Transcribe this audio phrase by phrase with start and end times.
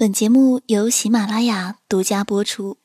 [0.00, 2.78] 本节目由喜马拉雅独家播出。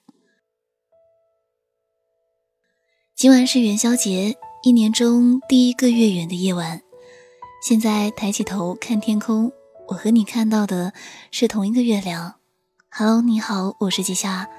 [3.16, 6.82] 今晚是元宵节，一年中第一个月圆的夜晚。
[7.64, 9.52] 现在抬起头看天空，
[9.90, 10.92] 我和你看到的
[11.30, 12.38] 是同一个月亮。
[12.90, 14.50] Hello，你好，我是季夏。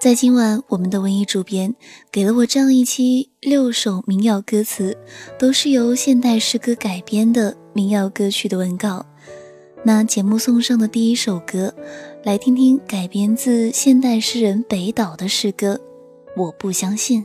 [0.00, 1.74] 在今晚，我们的文艺主编
[2.12, 4.96] 给了我这样一期六首民谣歌词，
[5.36, 9.04] 都是由现代诗歌改编的民谣歌曲的文稿。
[9.88, 11.74] 那节目送上的第一首歌，
[12.22, 15.76] 来听听改编自现代诗人北岛的诗歌
[16.36, 17.22] 《我不相信》。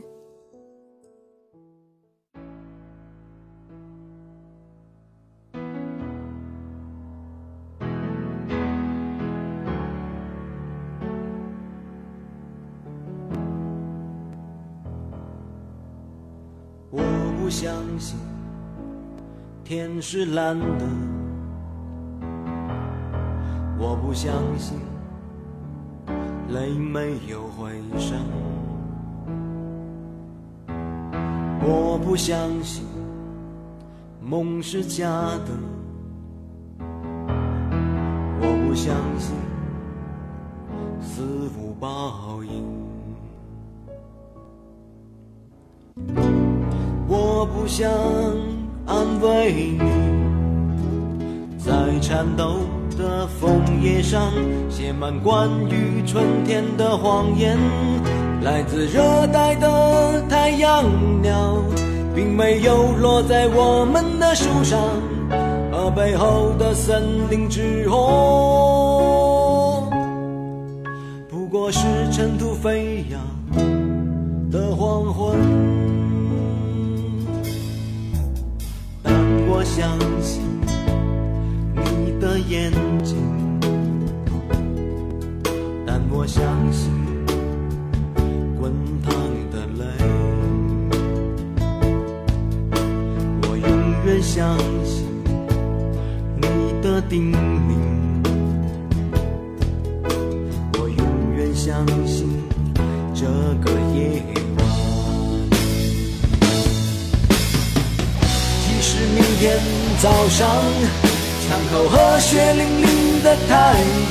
[16.90, 17.02] 我
[17.38, 18.16] 不相信
[19.62, 21.13] 天是蓝的。
[23.86, 24.78] 我不相信
[26.48, 28.18] 泪没有回声，
[31.60, 32.82] 我不相信
[34.22, 35.06] 梦是假
[35.44, 35.52] 的，
[38.40, 39.36] 我不相信
[40.98, 41.22] 死
[41.58, 42.64] 无报应，
[47.06, 47.86] 我不想
[48.86, 49.78] 安慰你，
[51.58, 52.60] 在颤抖。
[52.96, 54.32] 的枫叶上
[54.70, 57.58] 写满关于春天的谎言，
[58.42, 60.84] 来自热带的太阳
[61.22, 61.56] 鸟，
[62.14, 64.78] 并没有落在我们的树上，
[65.72, 69.90] 而背后的森林之红，
[71.28, 71.80] 不过是
[72.12, 73.20] 尘土飞扬
[74.50, 75.36] 的黄昏。
[79.02, 79.12] 但
[79.48, 80.43] 我相信。
[82.48, 82.70] 眼
[83.02, 83.16] 睛，
[85.86, 86.92] 但我相信
[88.60, 89.14] 滚烫
[89.50, 89.84] 的泪。
[93.42, 93.66] 我永
[94.04, 95.06] 远相信
[96.36, 96.46] 你
[96.82, 97.32] 的叮
[113.54, 113.60] 太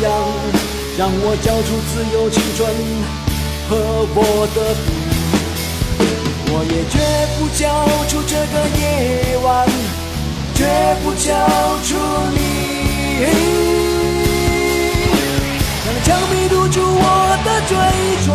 [0.01, 0.07] 阳，
[0.97, 2.63] 让我交出自由青春
[3.67, 3.71] 和
[4.15, 4.87] 我的笔，
[6.47, 6.95] 我也绝
[7.35, 7.61] 不交
[8.07, 9.67] 出这个夜晚，
[10.55, 10.63] 绝
[11.03, 11.27] 不交
[11.83, 11.91] 出
[12.31, 12.39] 你。
[15.83, 17.03] 让枪毙堵住我
[17.43, 17.75] 的嘴
[18.23, 18.25] 唇，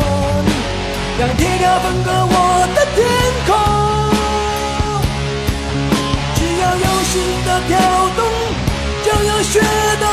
[1.19, 2.37] 让铁条分割我
[2.77, 3.01] 的天
[3.49, 3.49] 空，
[6.35, 7.73] 只要有心的跳
[8.15, 8.21] 动。
[9.05, 10.07] 就有血的。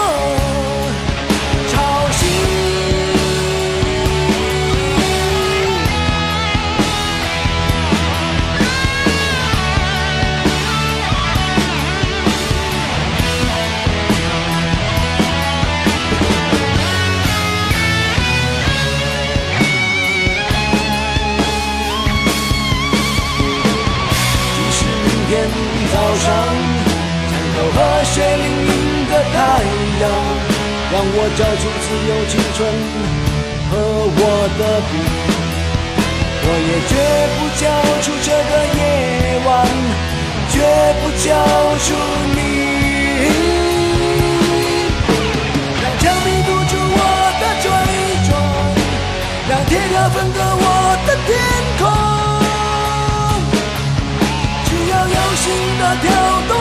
[55.85, 56.11] 的跳
[56.47, 56.57] 动，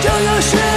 [0.00, 0.69] 就要学。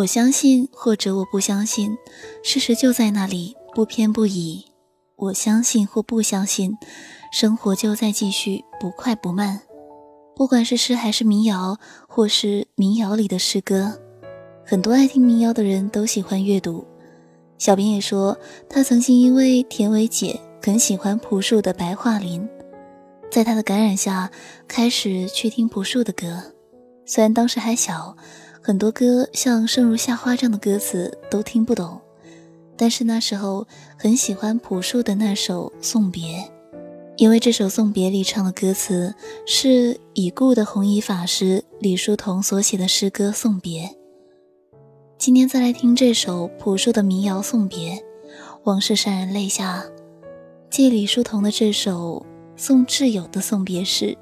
[0.00, 1.94] 我相信，或者我不相信，
[2.42, 4.64] 事实就在那里，不偏不倚。
[5.16, 6.74] 我相信或不相信，
[7.30, 9.60] 生活就在继续，不快不慢。
[10.34, 11.76] 不管是诗还是民谣，
[12.08, 14.00] 或是民谣里的诗歌，
[14.64, 16.86] 很多爱听民谣的人都喜欢阅读。
[17.58, 18.38] 小编也说，
[18.70, 22.40] 他曾经因为田维姐很喜欢朴树的《白桦林》，
[23.30, 24.30] 在他的感染下，
[24.66, 26.42] 开始去听朴树的歌。
[27.04, 28.16] 虽然当时还小，
[28.62, 31.98] 很多歌像《生如夏花》这样的歌词都听不懂，
[32.76, 33.66] 但是那时候
[33.96, 36.38] 很喜欢朴树的那首《送别》。
[37.16, 39.14] 因为这首《送别》里唱的歌词
[39.46, 43.86] 是已故的弘一法师李叔同所写的诗歌《送别》。
[45.16, 47.94] 今天再来听这首朴树的民谣《送别》，
[48.64, 49.84] 往事潸然泪下。
[50.70, 52.24] 借李叔同的这首
[52.56, 54.16] 送挚友的送别诗，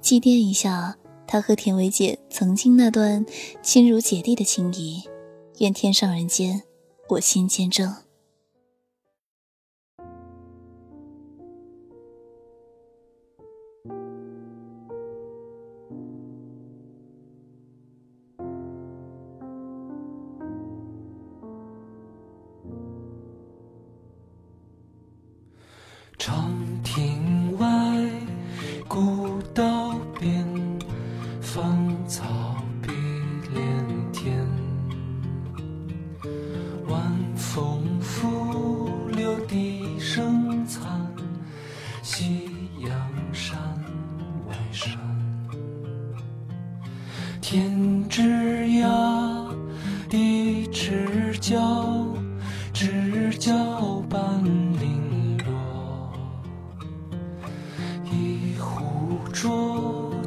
[0.00, 0.96] 祭奠一下
[1.32, 3.24] 他和田维姐曾经那段
[3.62, 5.02] 亲如姐弟的情谊。
[5.60, 6.62] 愿天上人间，
[7.08, 8.01] 我心见证。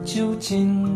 [0.06, 0.95] 究竟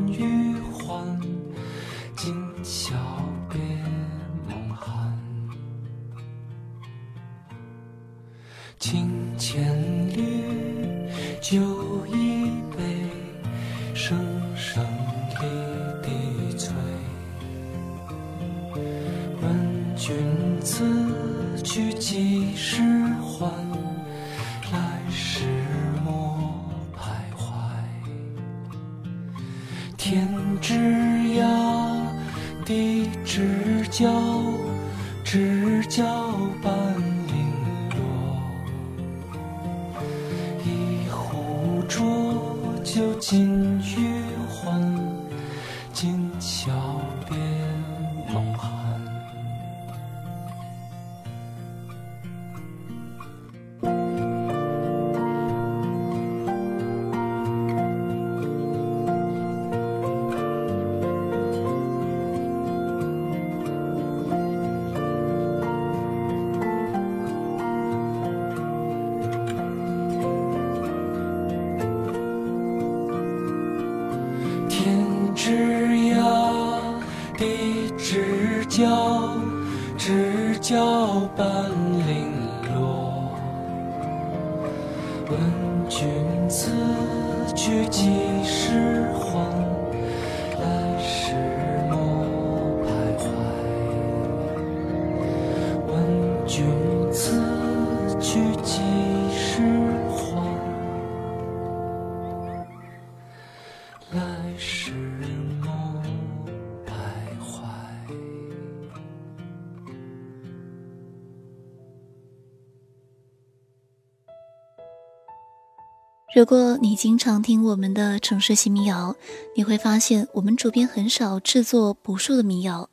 [116.35, 119.15] 如果你经常听我们的城市新民谣，
[119.55, 122.87] 你会发现我们主编很少制作不数的民谣，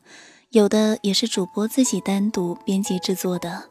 [0.50, 3.64] 有的也是主播自己单独编辑制作的。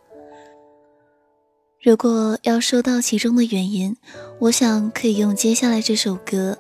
[1.82, 3.98] 如果要说到其中的原因，
[4.40, 6.60] 我想可以用接下来这首歌，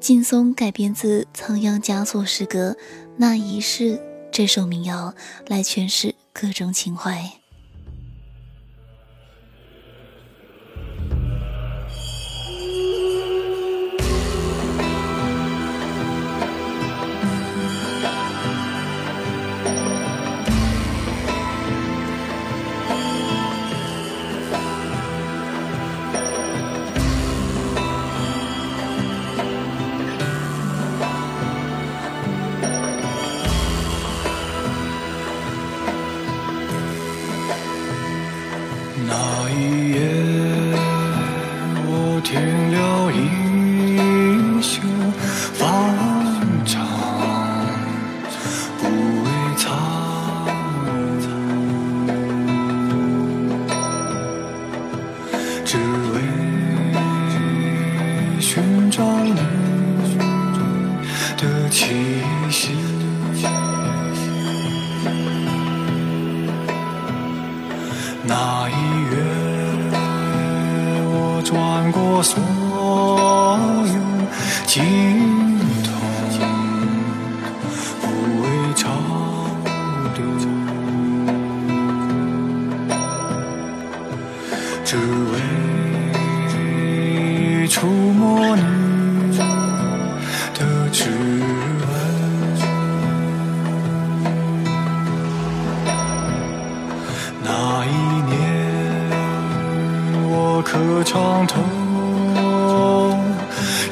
[0.00, 2.74] 劲松改编自仓央嘉措诗歌
[3.18, 3.96] 《那一世》
[4.32, 5.14] 这首民谣
[5.46, 7.39] 来诠释各种情怀。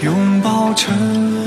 [0.00, 1.38] 拥抱尘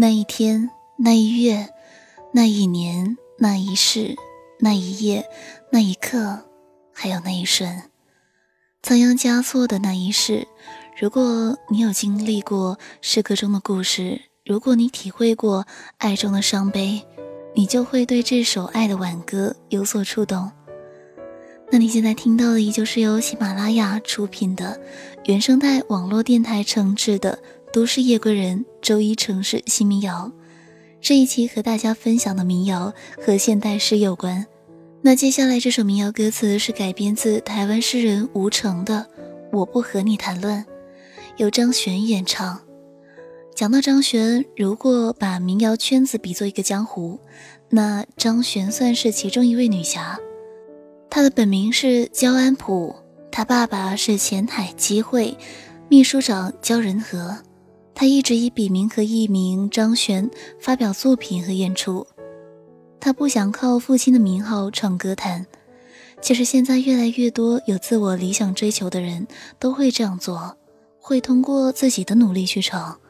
[0.00, 1.70] 那一天，那一月，
[2.32, 4.14] 那一年，那一世，
[4.60, 5.28] 那一夜，
[5.72, 6.44] 那一刻，
[6.92, 7.82] 还有那一瞬，
[8.80, 10.46] 仓央嘉措的那一世，
[11.00, 17.04] 如果你有经历过诗歌中的故事，如果你体会过爱中的伤悲，
[17.56, 20.48] 你就会对这首爱的挽歌有所触动。
[21.72, 24.80] 那你现在听到的依旧是由喜马拉雅出品的
[25.24, 27.36] 原生态网络电台承制的
[27.72, 30.32] 《都市夜归人》周一城市新民谣。
[31.00, 32.92] 这一期和大家分享的民谣
[33.24, 34.46] 和现代诗有关。
[35.02, 39.06] 那接下来这首民谣歌词是改编自台湾诗人吴成的
[39.52, 40.58] 《我不和你谈论》，
[41.36, 42.60] 由张悬演唱。
[43.54, 47.20] 讲到张悬，如果把民谣圈子比作一个江湖，
[47.68, 50.18] 那张悬算是其中一位女侠。
[51.10, 52.94] 她的本名是焦安普，
[53.30, 55.36] 她爸爸是前海基会
[55.88, 57.36] 秘书长焦仁和。
[58.00, 62.06] 他一直以笔名和艺名张悬发表作品和演出。
[63.00, 65.44] 他不想靠父亲的名号闯歌坛。
[66.22, 69.26] 其实现在越来越多有自我理想追求的人
[69.58, 70.56] 都会这样做，
[71.00, 73.00] 会通过自己的努力去闯。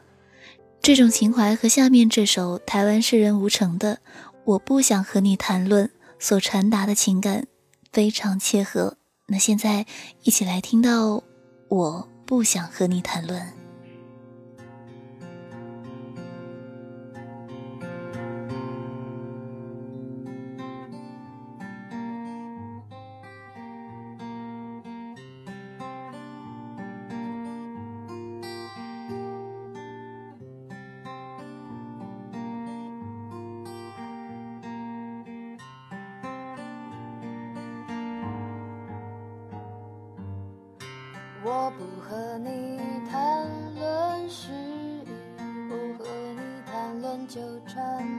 [0.81, 3.95] 这种情怀和下面这首台湾诗人吴成的
[4.43, 5.85] 《我不想和你谈论》
[6.17, 7.45] 所传达的情感
[7.91, 8.97] 非常切合。
[9.27, 9.85] 那现在
[10.23, 11.09] 一起来听到
[11.67, 13.39] 《我不想和你谈论》。
[41.51, 45.03] 我不和你谈论诗意，
[45.67, 48.18] 不和你谈论纠缠。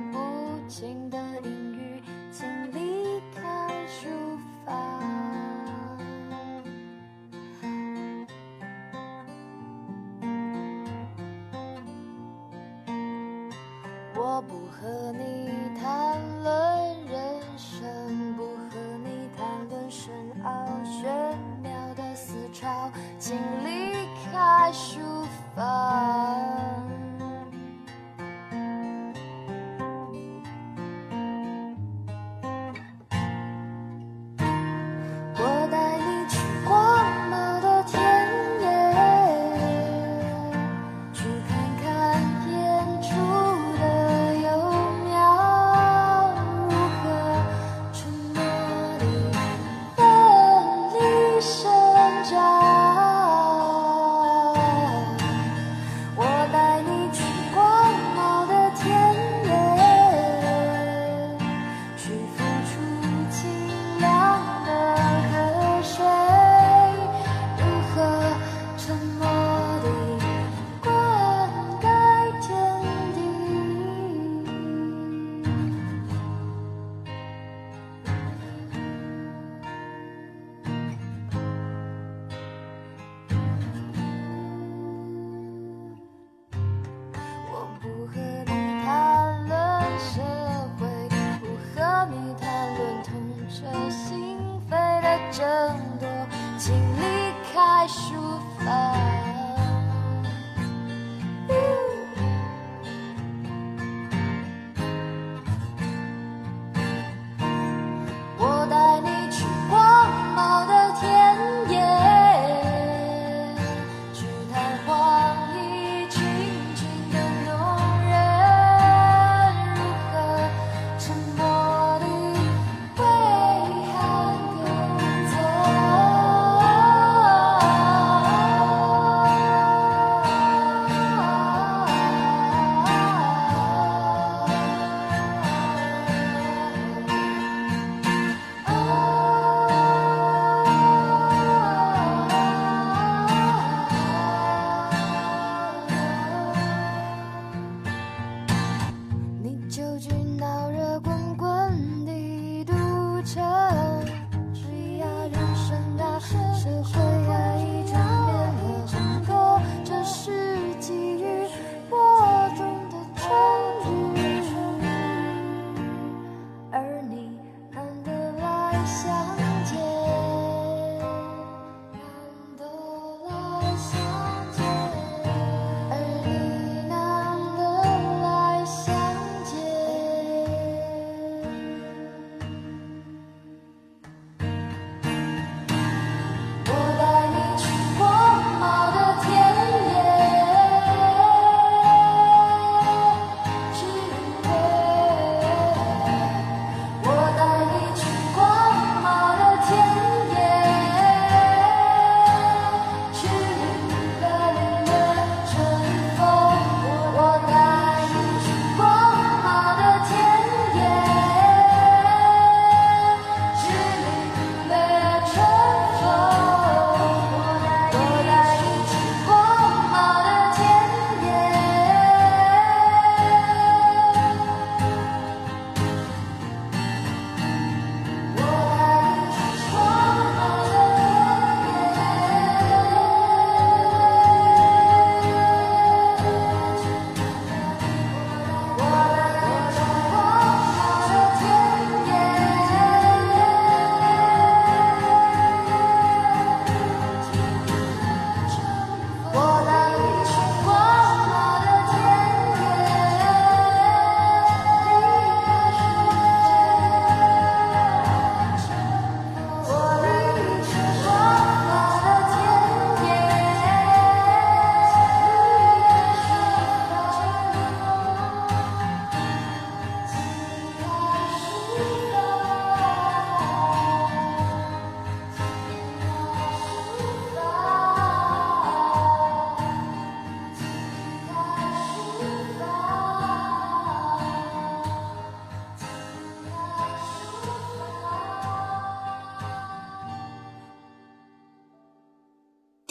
[168.87, 169.40] 想。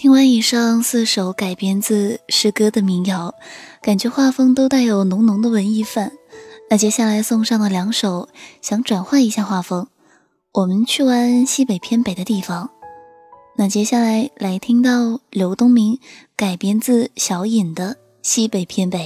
[0.09, 3.35] 听完以上四首改编自诗歌的民谣，
[3.79, 6.13] 感觉画风都带有浓浓的文艺范。
[6.67, 8.27] 那接下来送上的两首，
[8.59, 9.85] 想转换一下画风，
[10.51, 12.71] 我们去玩西北偏北的地方。
[13.55, 15.99] 那接下来来听到刘东明
[16.35, 17.93] 改编自小隐的
[18.23, 18.97] 《西北偏北》。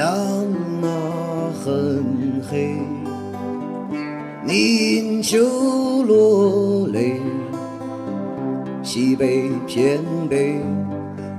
[0.00, 2.74] 阳啊很黑，
[4.48, 5.38] 饮酒
[6.04, 7.20] 落泪。
[8.82, 10.58] 西北偏北，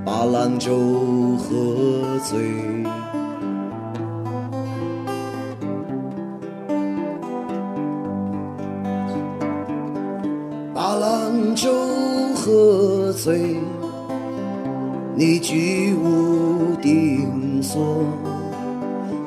[0.04, 0.78] 把兰州
[1.38, 2.38] 喝醉。
[10.72, 11.68] 把兰州
[12.36, 13.56] 喝醉。
[15.16, 18.04] 你居无定所，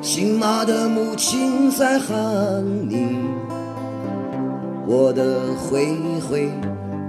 [0.06, 3.18] 姓马的母亲在喊你，
[4.86, 6.48] 我的灰灰，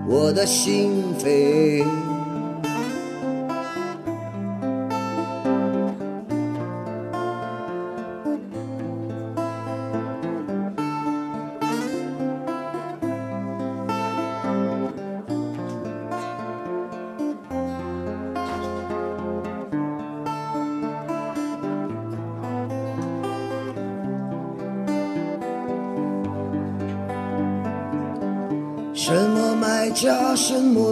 [0.08, 1.86] 我的心扉。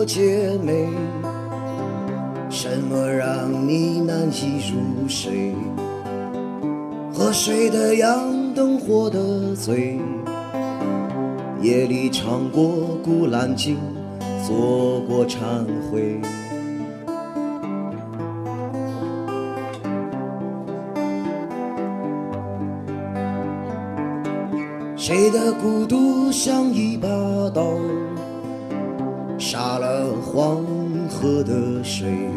[0.05, 0.87] 姐妹，
[2.49, 5.55] 什么让你难以入睡？
[7.11, 9.99] 喝水的羊，灯火的醉，
[11.59, 12.63] 夜里唱过
[13.03, 13.77] 《古兰经》，
[14.47, 15.39] 做过忏
[15.91, 16.21] 悔。
[24.95, 27.07] 谁的孤独像一把
[27.53, 27.63] 刀，
[29.55, 30.65] 杀了黄
[31.09, 32.29] 河的水，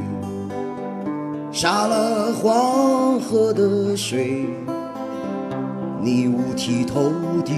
[1.51, 4.47] 杀了黄河的水，
[6.01, 7.11] 你五体投
[7.45, 7.55] 地，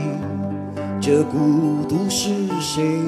[0.99, 3.03] 这孤独是谁？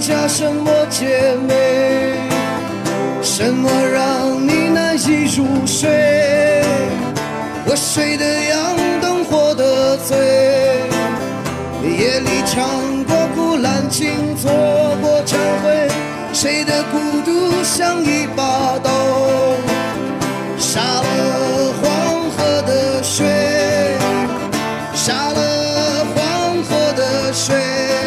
[0.00, 2.14] 买家，什么姐妹，
[3.22, 6.62] 什么让你难以入睡？
[7.66, 10.16] 我睡的羊，灯火的醉，
[11.82, 14.50] 夜里唱过《古兰经》，做
[15.02, 15.86] 过忏悔。
[16.32, 18.90] 谁的孤独像一把刀，
[20.56, 23.26] 杀了黄河的水，
[24.94, 27.99] 杀了黄河的水。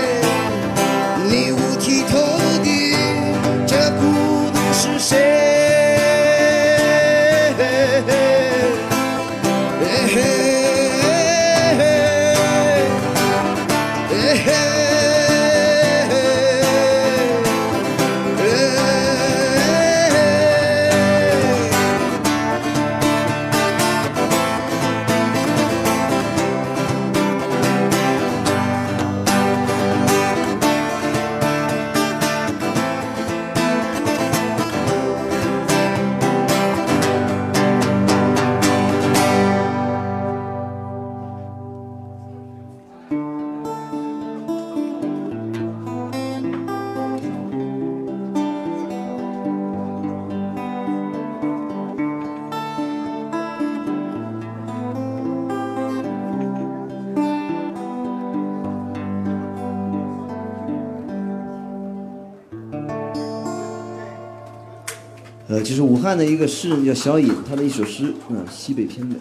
[65.53, 69.15] 呃，就是武汉的一个诗人叫小隐，他的一首诗，嗯，西北偏北。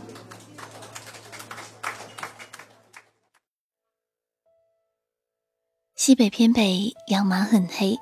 [5.94, 7.98] 西北偏北，羊马很黑。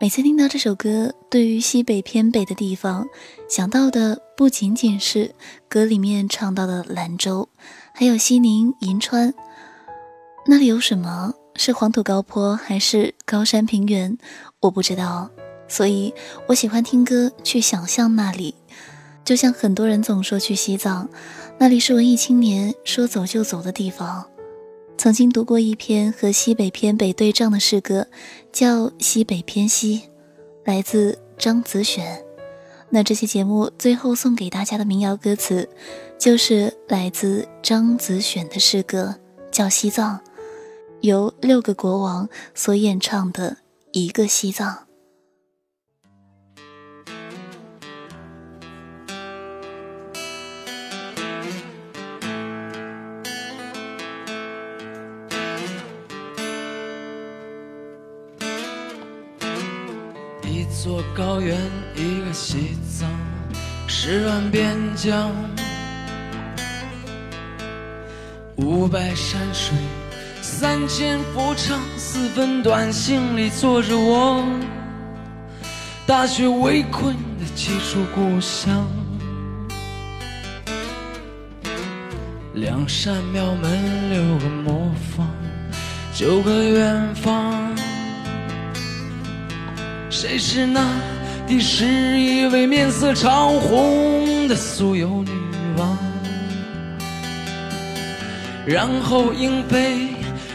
[0.00, 3.08] 每次听到这首歌，对于西北偏北的地方，
[3.48, 5.34] 想到的不仅仅是
[5.68, 7.48] 歌里面唱到的兰州，
[7.92, 9.34] 还有西宁、银川。
[10.46, 11.34] 那里有什么？
[11.56, 14.16] 是黄土高坡，还是高山平原？
[14.60, 15.28] 我不知道。
[15.74, 16.14] 所以
[16.46, 18.54] 我喜欢听歌，去想象那里。
[19.24, 21.08] 就像很多人总说去西藏，
[21.58, 24.24] 那里是文艺青年说走就走的地方。
[24.96, 28.06] 曾经读过一篇和西北偏北对仗的诗歌，
[28.52, 29.98] 叫《西北偏西》，
[30.64, 32.22] 来自张子选。
[32.88, 35.68] 那这期节目最后送给大家的民谣歌词，
[36.16, 39.16] 就是来自张子选的诗歌，
[39.50, 40.16] 叫《西藏》，
[41.00, 43.56] 由六个国王所演唱的
[43.90, 44.83] 一个西藏。
[61.34, 61.58] 草原，
[61.96, 63.10] 一个西藏，
[63.88, 65.32] 十万边疆，
[68.54, 69.76] 五百山水，
[70.40, 74.44] 三千佛唱，四分短信里坐着我，
[76.06, 78.86] 大雪围困的几处故乡，
[82.52, 85.28] 两扇庙门，六个磨坊，
[86.14, 87.74] 九个远方。
[90.10, 90.80] 谁是那
[91.46, 91.84] 第十
[92.18, 95.30] 一位面色潮红的酥油女
[95.76, 95.98] 王？
[98.66, 100.08] 然后鹰飞，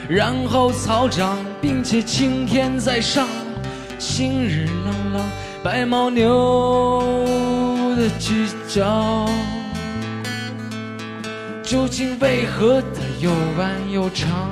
[0.10, 3.28] 然后草长，并且青天在上，
[4.00, 5.30] 新日朗朗，
[5.64, 7.14] 白牦牛
[7.96, 9.30] 的犄角，
[11.62, 14.50] 究竟为何它又弯又长？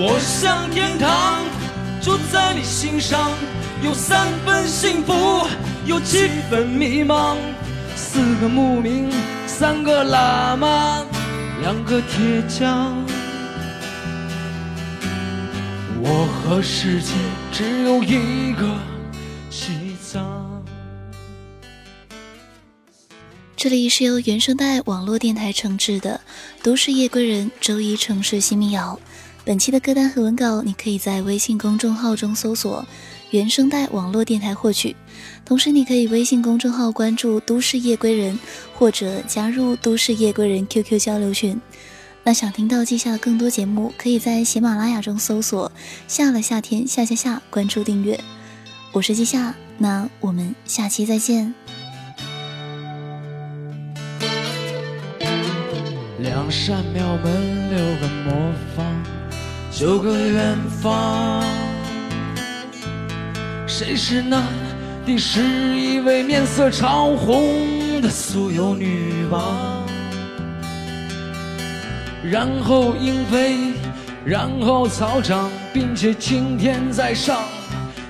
[0.00, 1.42] 我向天堂，
[2.00, 3.32] 住在你心上，
[3.82, 5.12] 有三分幸福，
[5.84, 7.36] 有七分迷茫。
[7.96, 9.10] 四个牧民，
[9.46, 11.04] 三个喇嘛，
[11.60, 12.96] 两个铁匠。
[16.00, 17.12] 我和世界
[17.52, 18.78] 只有一个
[19.50, 20.62] 西藏。
[23.56, 26.20] 这里是由原声带网络电台承制的
[26.64, 28.98] 《都市夜归人》周一城市新民谣。
[29.48, 32.86] 本期的歌单和文稿，你可以在微信公众号中搜索
[33.32, 34.94] “原声带网络电台”获取。
[35.42, 38.38] 同时，你可以微信公众号关注“都市夜归人”，
[38.76, 41.58] 或者加入“都市夜归人” QQ 交流群。
[42.24, 45.72] 那想听到季夏的更多节目，可以在喜马拉雅中搜索
[46.06, 48.20] “夏了夏天夏夏夏”，关注订阅。
[48.92, 51.54] 我是季夏，那我们下期再见。
[56.18, 59.17] 两扇庙门，六个磨坊。
[59.78, 61.40] 九个远方，
[63.64, 64.42] 谁是那
[65.06, 65.40] 第十
[65.78, 69.86] 一位面色潮红的酥油女王？
[72.24, 73.72] 然后鹰飞，
[74.24, 77.38] 然后草长，并且青天在上，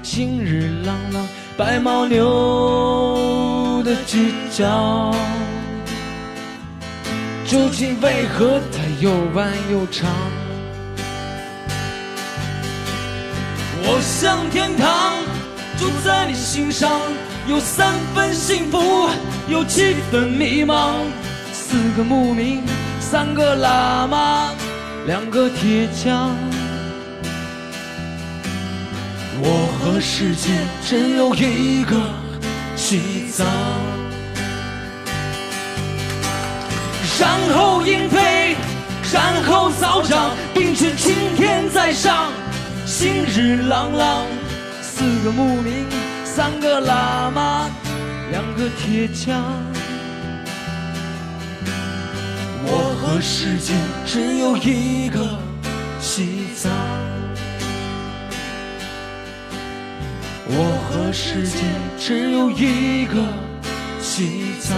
[0.03, 5.15] 新日朗朗，白牦牛的犄角，
[7.45, 10.09] 究竟为何它又弯又长？
[13.91, 15.15] 我向天堂，
[15.79, 16.91] 住在你心上，
[17.49, 19.09] 有三分幸福，
[19.49, 20.93] 有七分迷茫。
[21.55, 22.63] 四个牧民，
[23.01, 24.51] 三个喇嘛，
[25.07, 26.37] 两个铁匠。
[29.41, 30.51] 我和世界
[30.85, 31.97] 只有一个
[32.77, 33.47] 西藏。
[37.19, 38.55] 然后鹰飞，
[39.11, 42.31] 然后草长，并且青天在上。
[43.01, 44.27] 新日朗朗，
[44.83, 45.87] 四个牧民，
[46.25, 47.71] 三个喇嘛，
[48.33, 49.41] 两个铁匠。
[52.65, 53.73] 我和世界
[54.05, 55.39] 只有一个
[56.01, 56.73] 西藏。
[60.49, 61.59] 我和世界
[62.01, 63.23] 只有一个
[64.01, 64.77] 西藏。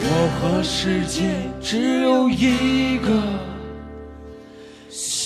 [0.00, 3.57] 我和世界只有一个。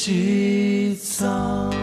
[0.04, 1.81] 西藏。